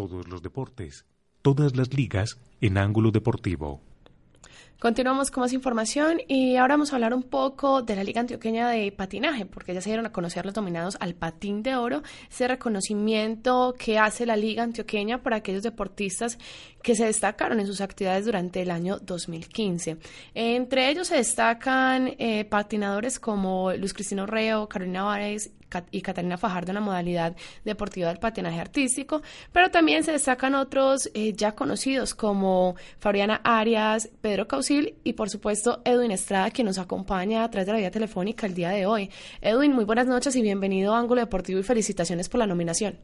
todos 0.00 0.28
los 0.28 0.42
deportes, 0.42 1.04
todas 1.42 1.76
las 1.76 1.92
ligas 1.92 2.38
en 2.62 2.78
ángulo 2.78 3.10
deportivo. 3.10 3.82
Continuamos 4.80 5.30
con 5.30 5.42
más 5.42 5.52
información 5.52 6.22
y 6.26 6.56
ahora 6.56 6.72
vamos 6.74 6.90
a 6.90 6.96
hablar 6.96 7.12
un 7.12 7.22
poco 7.22 7.82
de 7.82 7.94
la 7.96 8.02
Liga 8.02 8.22
Antioqueña 8.22 8.70
de 8.70 8.90
Patinaje, 8.90 9.44
porque 9.44 9.74
ya 9.74 9.82
se 9.82 9.90
dieron 9.90 10.06
a 10.06 10.12
conocer 10.12 10.46
los 10.46 10.54
dominados 10.54 10.96
al 11.00 11.14
patín 11.14 11.62
de 11.62 11.76
oro, 11.76 12.02
ese 12.30 12.48
reconocimiento 12.48 13.74
que 13.78 13.98
hace 13.98 14.24
la 14.24 14.36
Liga 14.36 14.62
Antioqueña 14.62 15.22
para 15.22 15.36
aquellos 15.36 15.62
deportistas 15.62 16.38
que 16.82 16.94
se 16.94 17.04
destacaron 17.04 17.60
en 17.60 17.66
sus 17.66 17.82
actividades 17.82 18.24
durante 18.24 18.62
el 18.62 18.70
año 18.70 18.98
2015. 19.00 19.98
Entre 20.34 20.88
ellos 20.88 21.08
se 21.08 21.16
destacan 21.16 22.14
eh, 22.18 22.46
patinadores 22.46 23.20
como 23.20 23.74
Luis 23.74 23.92
Cristino 23.92 24.24
Reo, 24.24 24.66
Carolina 24.66 25.02
Vares 25.02 25.50
y 25.90 26.02
Catalina 26.02 26.38
Fajardo 26.38 26.70
en 26.70 26.76
la 26.76 26.80
modalidad 26.80 27.36
deportiva 27.64 28.08
del 28.08 28.18
patinaje 28.18 28.60
artístico, 28.60 29.22
pero 29.52 29.70
también 29.70 30.02
se 30.04 30.12
destacan 30.12 30.54
otros 30.54 31.10
eh, 31.14 31.32
ya 31.34 31.52
conocidos 31.52 32.14
como 32.14 32.74
Fabriana 32.98 33.40
Arias, 33.44 34.08
Pedro 34.20 34.48
Causil 34.50 34.94
y 35.04 35.12
por 35.12 35.28
supuesto 35.28 35.78
Edwin 35.84 36.10
Estrada, 36.10 36.50
quien 36.50 36.66
nos 36.66 36.80
acompaña 36.80 37.44
a 37.44 37.50
través 37.50 37.66
de 37.68 37.72
la 37.72 37.78
vía 37.78 37.92
telefónica 37.92 38.48
el 38.48 38.54
día 38.54 38.70
de 38.70 38.84
hoy. 38.84 39.08
Edwin, 39.40 39.72
muy 39.72 39.84
buenas 39.84 40.08
noches 40.08 40.34
y 40.34 40.42
bienvenido 40.42 40.92
a 40.92 40.98
Ángulo 40.98 41.20
Deportivo 41.20 41.60
y 41.60 41.62
felicitaciones 41.62 42.28
por 42.28 42.40
la 42.40 42.48
nominación. 42.48 42.98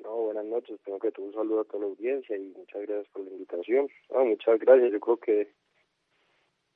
No, 0.00 0.14
buenas 0.14 0.44
noches, 0.44 0.78
tengo 0.84 1.00
que 1.00 1.12
un 1.18 1.32
saludo 1.32 1.62
a 1.62 1.64
toda 1.64 1.80
la 1.80 1.86
audiencia 1.86 2.36
y 2.36 2.54
muchas 2.56 2.82
gracias 2.82 3.08
por 3.12 3.24
la 3.24 3.32
invitación. 3.32 3.88
muchas 4.14 4.60
gracias, 4.60 4.92
yo 4.92 5.00
creo 5.00 5.16
que 5.16 5.48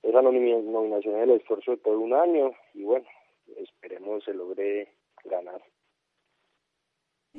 esa 0.02 0.22
nominación 0.22 1.16
es 1.18 1.22
el 1.22 1.30
esfuerzo 1.30 1.70
de 1.70 1.76
todo 1.76 2.00
un 2.00 2.14
año 2.14 2.50
y 2.74 2.82
bueno, 2.82 3.06
esperemos 3.58 4.24
se 4.24 4.34
logre 4.34 4.88
ganar. 5.24 5.62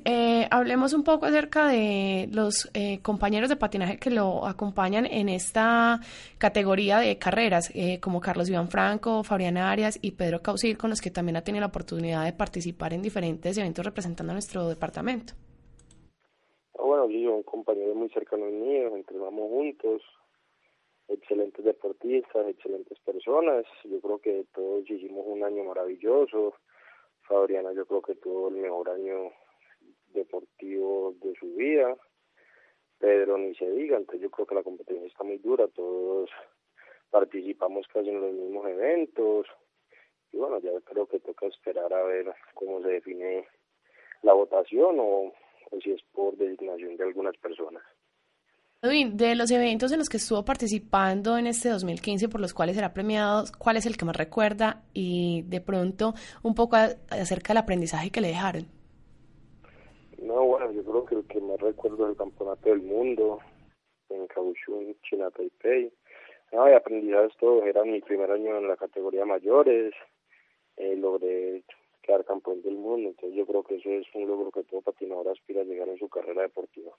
Eh, 0.05 0.47
hablemos 0.49 0.93
un 0.93 1.03
poco 1.03 1.27
acerca 1.27 1.67
de 1.67 2.27
los 2.33 2.69
eh, 2.73 2.99
compañeros 3.01 3.47
de 3.47 3.55
patinaje 3.55 3.99
que 3.99 4.09
lo 4.09 4.45
acompañan 4.45 5.05
en 5.05 5.29
esta 5.29 5.99
categoría 6.39 6.97
de 6.97 7.17
carreras, 7.19 7.71
eh, 7.75 7.99
como 8.01 8.19
Carlos 8.19 8.49
Iván 8.49 8.69
Franco, 8.69 9.23
Fabián 9.23 9.55
Arias 9.55 9.99
y 10.01 10.11
Pedro 10.11 10.41
Causil, 10.41 10.77
con 10.77 10.89
los 10.89 10.99
que 10.99 11.11
también 11.11 11.37
ha 11.37 11.43
tenido 11.43 11.61
la 11.61 11.67
oportunidad 11.67 12.25
de 12.25 12.33
participar 12.33 12.93
en 12.93 13.03
diferentes 13.03 13.57
eventos 13.57 13.85
representando 13.85 14.31
a 14.31 14.33
nuestro 14.33 14.67
departamento. 14.67 15.33
Bueno, 16.73 17.07
yo, 17.09 17.35
un 17.35 17.43
compañero 17.43 17.93
muy 17.93 18.09
cercano 18.09 18.47
mío, 18.47 18.95
entrenamos 18.95 19.47
juntos, 19.49 20.01
excelentes 21.07 21.63
deportistas, 21.63 22.47
excelentes 22.47 22.99
personas. 22.99 23.63
Yo 23.85 24.01
creo 24.01 24.19
que 24.19 24.45
todos 24.53 24.89
hicimos 24.89 25.23
un 25.27 25.43
año 25.43 25.63
maravilloso. 25.63 26.55
Fabriana 27.21 27.71
yo 27.73 27.85
creo 27.85 28.01
que 28.01 28.15
tuvo 28.15 28.49
el 28.49 28.55
mejor 28.55 28.89
año 28.89 29.31
deportivo 30.13 31.15
de 31.21 31.33
su 31.39 31.53
vida. 31.55 31.95
Pedro 32.99 33.37
ni 33.37 33.53
se 33.55 33.69
diga, 33.69 33.97
entonces 33.97 34.21
yo 34.21 34.31
creo 34.31 34.47
que 34.47 34.55
la 34.55 34.63
competencia 34.63 35.07
está 35.07 35.23
muy 35.23 35.37
dura, 35.37 35.67
todos 35.67 36.29
participamos 37.09 37.85
casi 37.93 38.09
en 38.09 38.21
los 38.21 38.33
mismos 38.33 38.67
eventos 38.67 39.47
y 40.31 40.37
bueno, 40.37 40.59
ya 40.59 40.71
creo 40.85 41.05
que 41.07 41.19
toca 41.19 41.47
esperar 41.47 41.93
a 41.93 42.03
ver 42.03 42.33
cómo 42.53 42.81
se 42.81 42.87
define 42.89 43.45
la 44.21 44.33
votación 44.33 44.97
o 44.99 45.33
si 45.83 45.91
es 45.91 46.01
por 46.13 46.37
designación 46.37 46.95
de 46.95 47.03
algunas 47.03 47.35
personas. 47.37 47.83
De 48.83 49.35
los 49.35 49.49
eventos 49.49 49.93
en 49.93 49.99
los 49.99 50.09
que 50.09 50.17
estuvo 50.17 50.43
participando 50.43 51.37
en 51.37 51.47
este 51.47 51.69
2015, 51.69 52.27
por 52.27 52.41
los 52.41 52.53
cuales 52.53 52.75
será 52.75 52.93
premiado, 52.93 53.45
¿cuál 53.57 53.77
es 53.77 53.85
el 53.85 53.95
que 53.95 54.03
más 54.03 54.17
recuerda? 54.17 54.83
Y 54.93 55.43
de 55.43 55.61
pronto, 55.61 56.15
un 56.41 56.53
poco 56.53 56.75
acerca 56.75 57.53
del 57.53 57.63
aprendizaje 57.63 58.11
que 58.11 58.19
le 58.19 58.27
dejaron. 58.27 58.82
No, 60.23 60.45
bueno, 60.45 60.71
yo 60.71 60.83
creo 60.83 61.05
que 61.05 61.15
el 61.15 61.27
que 61.27 61.41
más 61.41 61.59
recuerdo 61.59 62.05
es 62.05 62.11
el 62.11 62.17
Campeonato 62.17 62.69
del 62.69 62.81
Mundo 62.81 63.39
en 64.09 64.25
Kaohsiung, 64.27 64.95
China, 65.03 65.29
Taipei. 65.31 65.91
No, 66.51 66.69
y 66.69 66.73
aprendizajes 66.73 67.35
todo, 67.37 67.63
era 67.65 67.83
mi 67.83 67.99
primer 68.01 68.31
año 68.31 68.57
en 68.57 68.67
la 68.67 68.77
categoría 68.77 69.25
mayores, 69.25 69.93
eh, 70.77 70.95
logré 70.95 71.63
quedar 72.03 72.23
campeón 72.25 72.61
del 72.61 72.75
mundo, 72.75 73.09
entonces 73.09 73.35
yo 73.35 73.45
creo 73.45 73.63
que 73.63 73.75
eso 73.75 73.89
es 73.89 74.05
un 74.13 74.27
logro 74.27 74.51
que 74.51 74.63
todo 74.63 74.81
patinador 74.81 75.29
aspira 75.29 75.61
a 75.61 75.63
llegar 75.63 75.89
en 75.89 75.97
su 75.97 76.07
carrera 76.09 76.43
deportiva. 76.43 76.91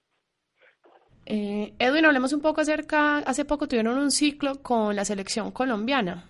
Eh, 1.26 1.72
Edwin, 1.78 2.04
hablemos 2.04 2.32
un 2.32 2.42
poco 2.42 2.60
acerca, 2.62 3.18
hace 3.18 3.44
poco 3.44 3.68
tuvieron 3.68 3.96
un 3.96 4.10
ciclo 4.10 4.54
con 4.62 4.96
la 4.96 5.04
selección 5.04 5.52
colombiana. 5.52 6.24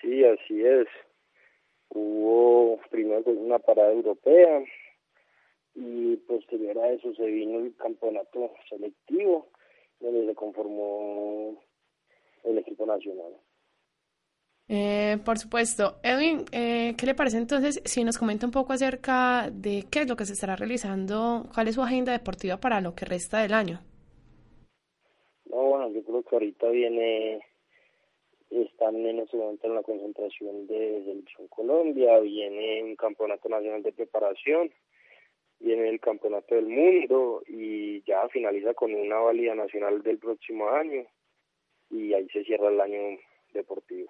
Sí, 0.00 0.24
así 0.24 0.64
es. 0.64 0.88
Hubo 1.90 2.78
primero 2.90 3.30
una 3.32 3.58
parada 3.58 3.92
europea 3.92 4.62
y 5.74 6.16
posterior 6.16 6.78
a 6.78 6.92
eso 6.92 7.14
se 7.14 7.26
vino 7.26 7.58
el 7.58 7.74
campeonato 7.76 8.52
selectivo 8.68 9.48
donde 10.00 10.26
se 10.26 10.34
conformó 10.34 11.56
el 12.44 12.58
equipo 12.58 12.86
nacional. 12.86 13.32
Eh, 14.72 15.18
por 15.24 15.36
supuesto. 15.36 15.96
Edwin, 16.02 16.44
eh, 16.52 16.94
¿qué 16.96 17.04
le 17.04 17.16
parece 17.16 17.38
entonces 17.38 17.82
si 17.84 18.04
nos 18.04 18.18
comenta 18.18 18.46
un 18.46 18.52
poco 18.52 18.72
acerca 18.72 19.50
de 19.50 19.84
qué 19.90 20.02
es 20.02 20.08
lo 20.08 20.14
que 20.14 20.24
se 20.24 20.34
estará 20.34 20.54
realizando, 20.54 21.48
cuál 21.52 21.66
es 21.66 21.74
su 21.74 21.82
agenda 21.82 22.12
deportiva 22.12 22.58
para 22.58 22.80
lo 22.80 22.94
que 22.94 23.04
resta 23.04 23.40
del 23.40 23.52
año? 23.52 23.80
No, 25.46 25.56
bueno, 25.56 25.90
yo 25.90 26.04
creo 26.04 26.22
que 26.22 26.36
ahorita 26.36 26.68
viene, 26.68 27.40
están 28.50 28.96
en 29.06 29.20
este 29.20 29.36
momento 29.36 29.66
en 29.66 29.74
la 29.74 29.82
concentración 29.82 30.66
de 30.66 31.02
Selección 31.04 31.48
Colombia, 31.48 32.18
viene 32.18 32.82
un 32.82 32.96
campeonato 32.96 33.48
nacional 33.48 33.82
de 33.82 33.92
preparación, 33.92 34.70
viene 35.60 35.88
el 35.88 36.00
campeonato 36.00 36.54
del 36.54 36.66
mundo 36.66 37.42
y 37.46 38.02
ya 38.02 38.28
finaliza 38.28 38.74
con 38.74 38.94
una 38.94 39.18
válida 39.18 39.54
nacional 39.54 40.02
del 40.02 40.18
próximo 40.18 40.68
año 40.70 41.04
y 41.90 42.12
ahí 42.12 42.28
se 42.30 42.44
cierra 42.44 42.68
el 42.68 42.80
año 42.80 43.18
deportivo. 43.52 44.08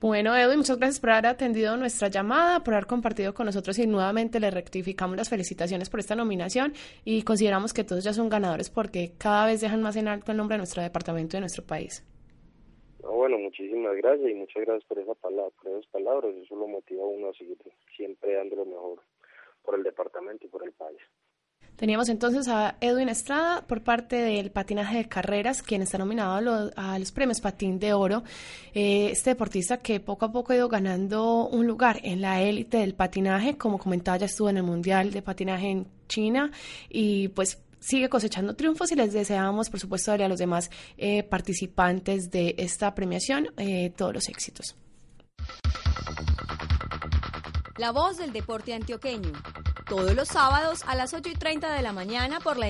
Bueno, 0.00 0.36
Edwin, 0.36 0.58
muchas 0.58 0.78
gracias 0.78 1.00
por 1.00 1.10
haber 1.10 1.26
atendido 1.26 1.76
nuestra 1.76 2.06
llamada, 2.06 2.62
por 2.62 2.74
haber 2.74 2.86
compartido 2.86 3.34
con 3.34 3.46
nosotros 3.46 3.76
y 3.80 3.86
nuevamente 3.88 4.38
le 4.38 4.48
rectificamos 4.48 5.16
las 5.16 5.28
felicitaciones 5.28 5.90
por 5.90 5.98
esta 5.98 6.14
nominación 6.14 6.72
y 7.04 7.22
consideramos 7.22 7.74
que 7.74 7.82
todos 7.82 8.04
ya 8.04 8.12
son 8.12 8.28
ganadores 8.28 8.70
porque 8.70 9.14
cada 9.18 9.46
vez 9.46 9.60
dejan 9.60 9.82
más 9.82 9.96
en 9.96 10.06
alto 10.06 10.30
el 10.30 10.38
nombre 10.38 10.54
de 10.54 10.58
nuestro 10.58 10.82
departamento 10.82 11.36
y 11.36 11.38
de 11.38 11.40
nuestro 11.40 11.64
país. 11.64 12.04
Bueno, 13.02 13.38
muchísimas 13.38 13.96
gracias 13.96 14.30
y 14.30 14.34
muchas 14.34 14.64
gracias 14.64 14.84
por, 14.84 14.98
esa 14.98 15.14
palabra, 15.14 15.50
por 15.62 15.72
esas 15.72 15.86
palabras. 15.86 16.34
Eso 16.36 16.56
lo 16.56 16.66
motiva 16.66 17.02
a 17.02 17.06
uno 17.06 17.28
a 17.28 17.32
seguir 17.34 17.58
siempre 17.96 18.34
dando 18.34 18.56
lo 18.56 18.64
mejor 18.64 19.02
por 19.62 19.76
el 19.76 19.82
departamento 19.82 20.46
y 20.46 20.48
por 20.48 20.64
el 20.64 20.72
país. 20.72 20.98
Teníamos 21.78 22.08
entonces 22.08 22.48
a 22.48 22.76
Edwin 22.80 23.08
Estrada 23.08 23.64
por 23.64 23.84
parte 23.84 24.16
del 24.16 24.50
patinaje 24.50 24.96
de 24.96 25.08
carreras, 25.08 25.62
quien 25.62 25.80
está 25.80 25.96
nominado 25.96 26.72
a 26.74 26.98
los, 26.98 27.12
premios 27.12 27.40
Patín 27.40 27.78
de 27.78 27.92
Oro. 27.92 28.24
Eh, 28.74 29.10
este 29.12 29.30
deportista 29.30 29.80
que 29.80 30.00
poco 30.00 30.24
a 30.24 30.32
poco 30.32 30.52
ha 30.52 30.56
ido 30.56 30.68
ganando 30.68 31.46
un 31.46 31.68
lugar 31.68 32.00
en 32.02 32.20
la 32.20 32.42
élite 32.42 32.78
del 32.78 32.94
patinaje, 32.94 33.56
como 33.56 33.78
comentaba, 33.78 34.16
ya 34.18 34.26
estuvo 34.26 34.50
en 34.50 34.56
el 34.56 34.64
Mundial 34.64 35.12
de 35.12 35.22
Patinaje 35.22 35.70
en 35.70 35.86
China 36.08 36.50
y 36.88 37.28
pues 37.28 37.62
sigue 37.80 38.08
cosechando 38.08 38.54
triunfos 38.54 38.92
y 38.92 38.96
les 38.96 39.12
deseamos, 39.12 39.70
por 39.70 39.80
supuesto, 39.80 40.12
a 40.12 40.28
los 40.28 40.38
demás 40.38 40.70
eh, 40.96 41.22
participantes 41.22 42.30
de 42.30 42.54
esta 42.58 42.94
premiación 42.94 43.48
eh, 43.56 43.92
todos 43.96 44.14
los 44.14 44.28
éxitos. 44.28 44.76
La 47.76 47.92
voz 47.92 48.18
del 48.18 48.32
deporte 48.32 48.74
antioqueño 48.74 49.32
todos 49.88 50.14
los 50.14 50.28
sábados 50.28 50.84
a 50.86 50.94
las 50.94 51.14
8 51.14 51.30
y 51.30 51.34
30 51.34 51.72
de 51.72 51.82
la 51.82 51.92
mañana 51.92 52.40
por 52.40 52.58
la 52.58 52.66